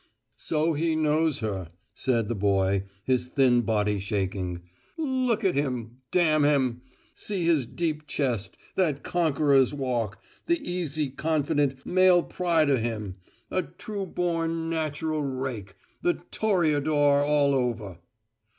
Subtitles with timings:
[0.37, 4.63] "So he knows her," said the boy, his thin body shaking.
[4.97, 6.81] "Look at him, damn him!
[7.13, 13.17] See his deep chest, that conqueror's walk, the easy, confident, male pride of him:
[13.51, 17.99] a true born, natural rake the Toreador all over!"